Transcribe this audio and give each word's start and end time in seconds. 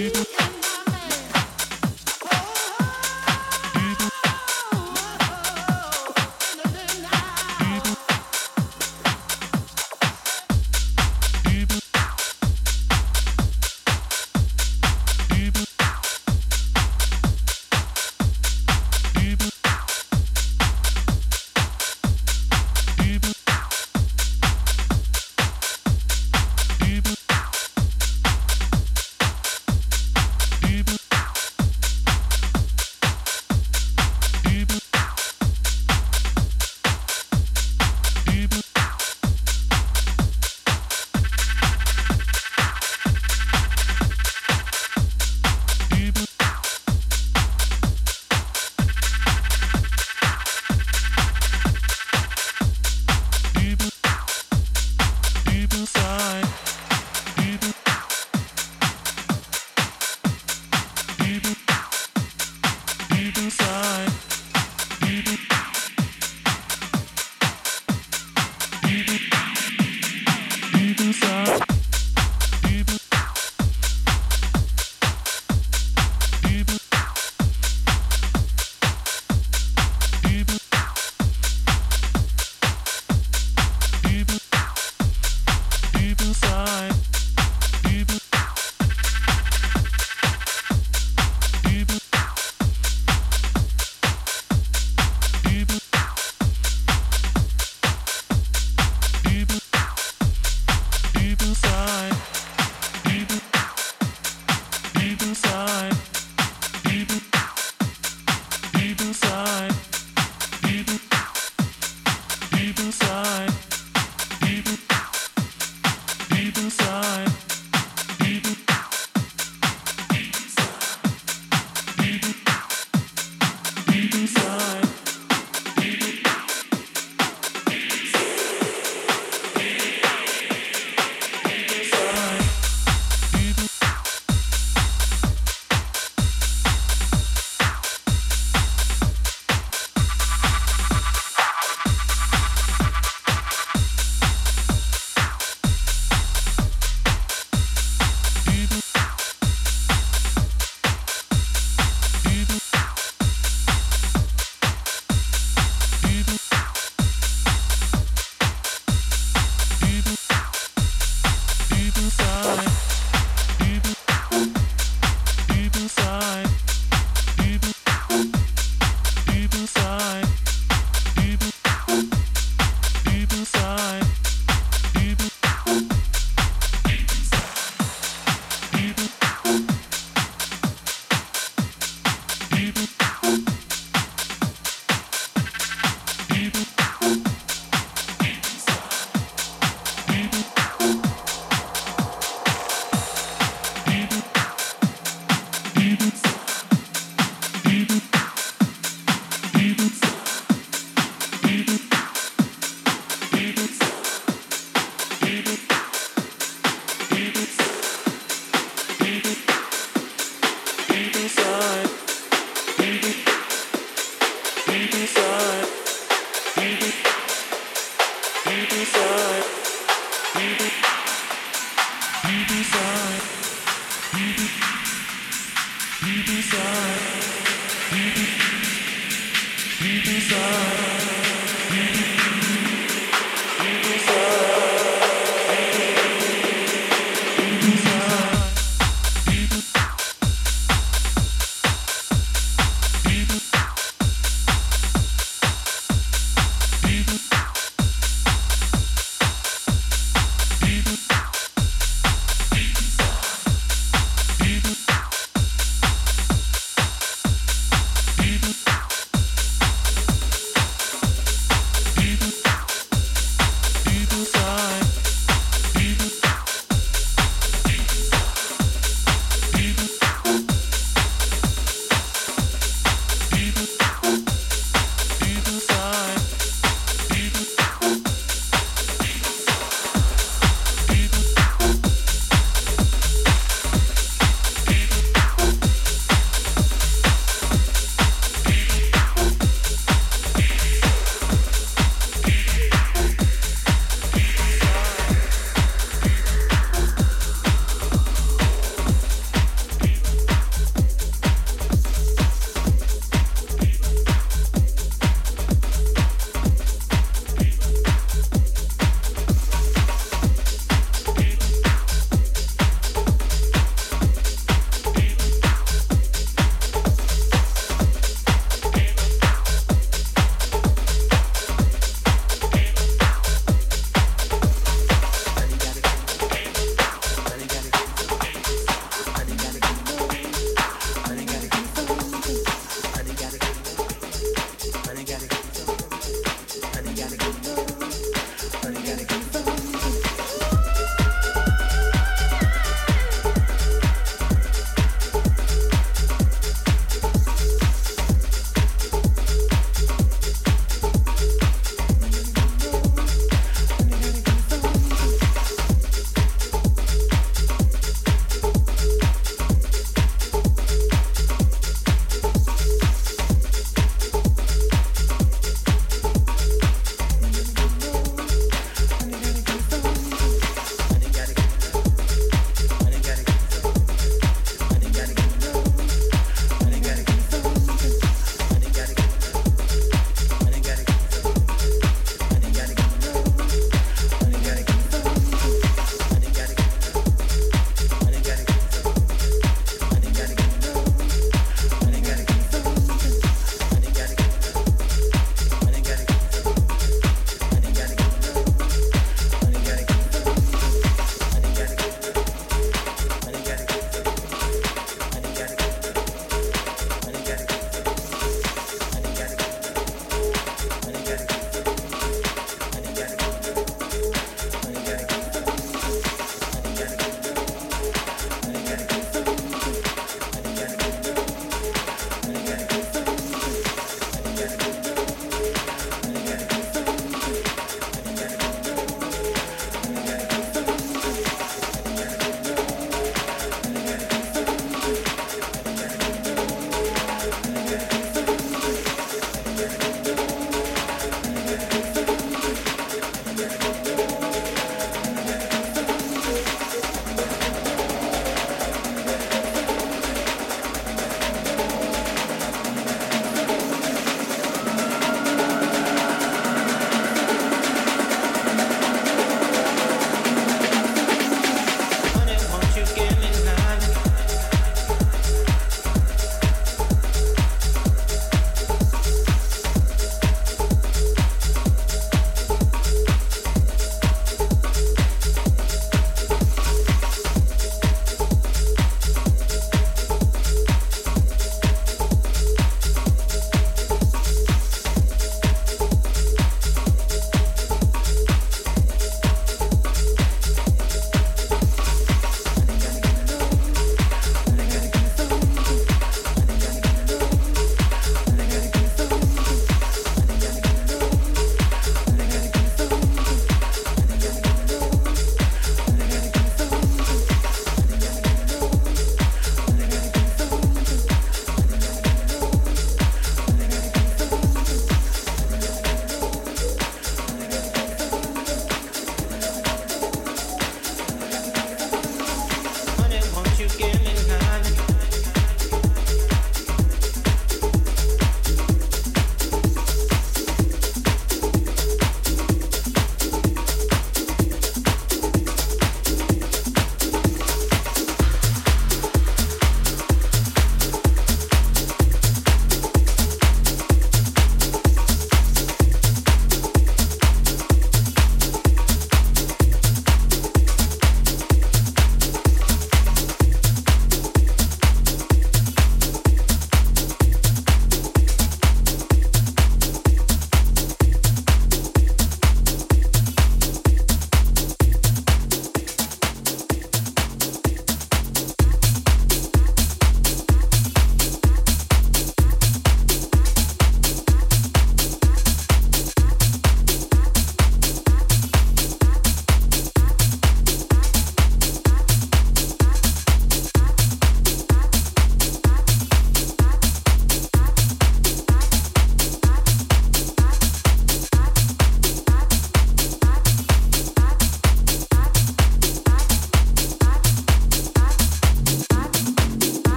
You. 0.00 0.39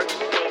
Do 0.00 0.41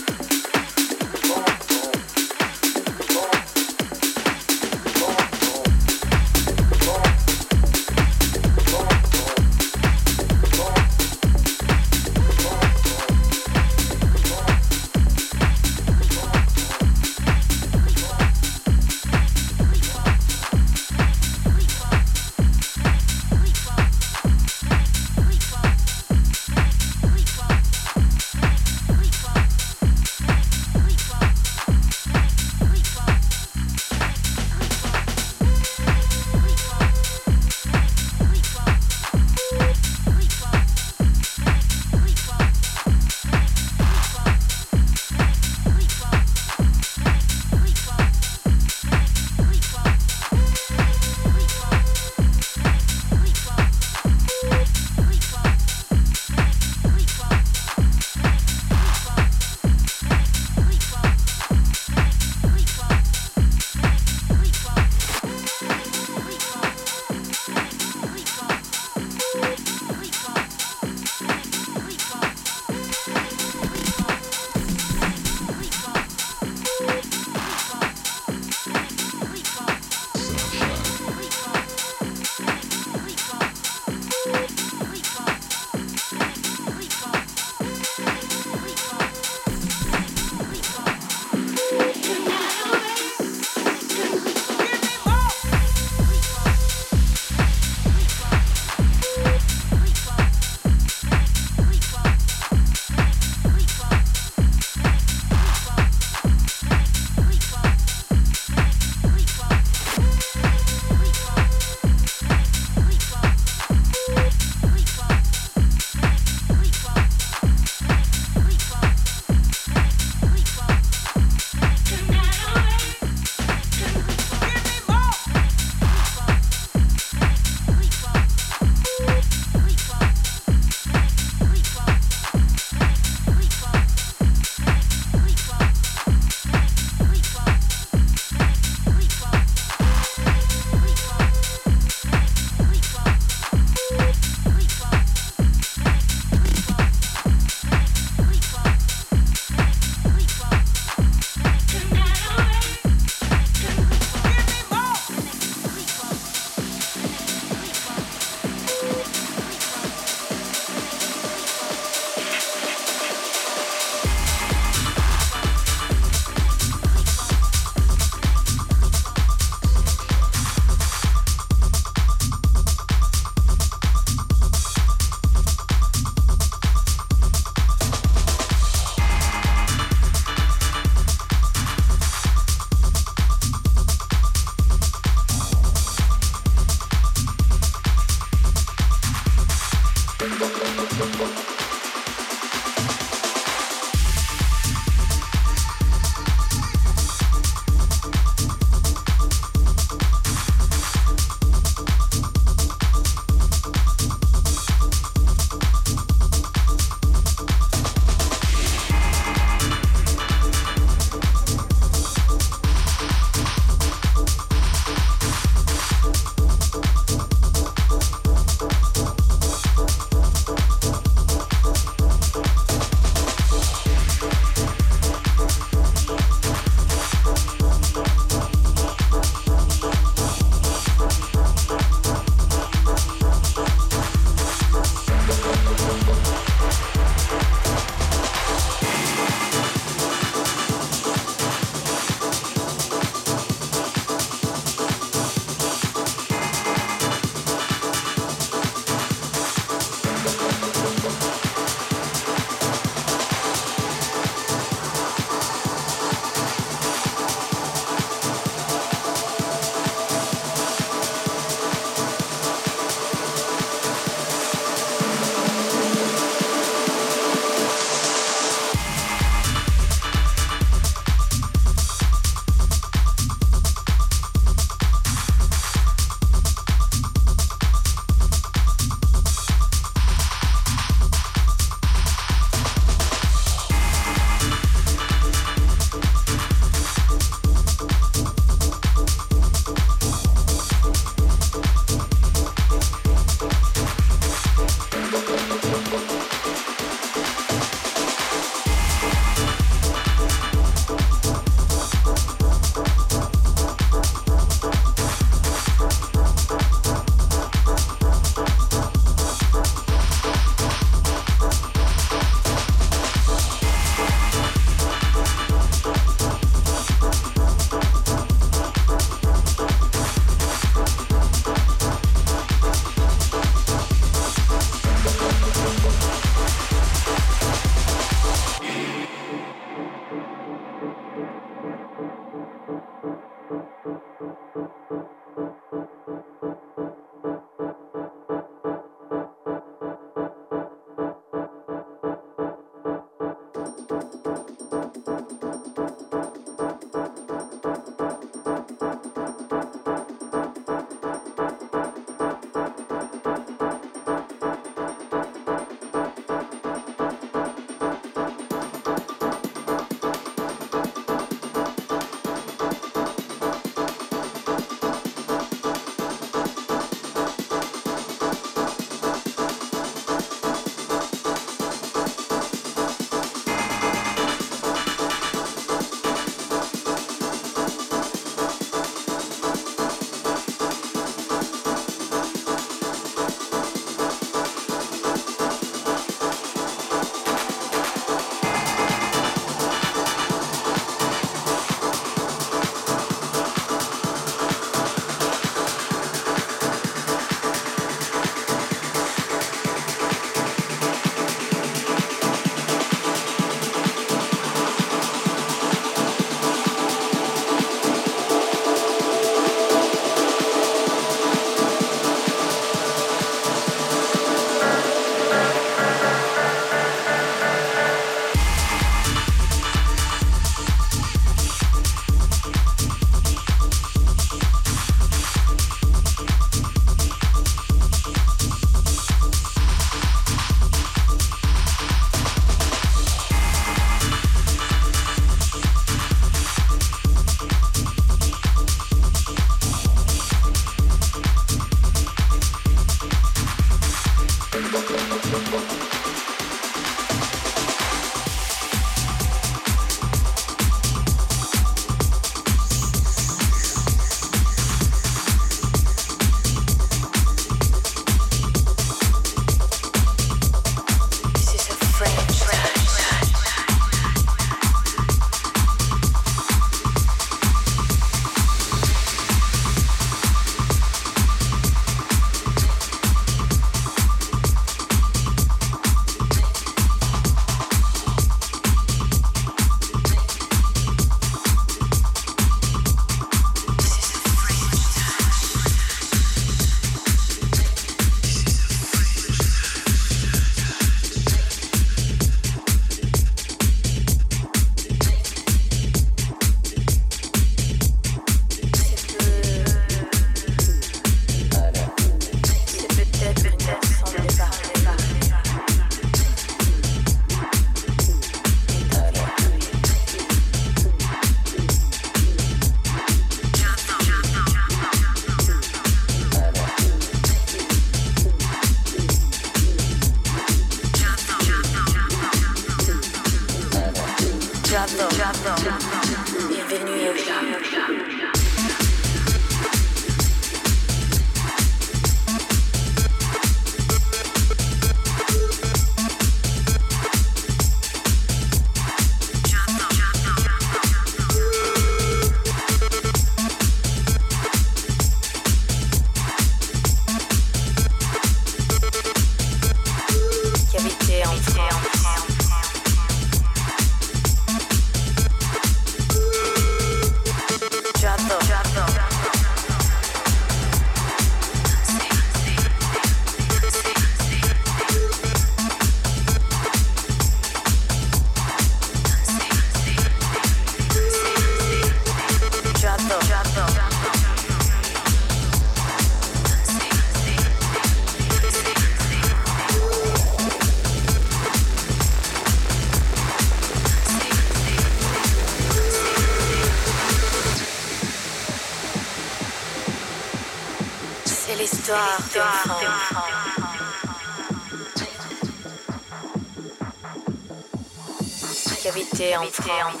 Dance. 599.59 600.00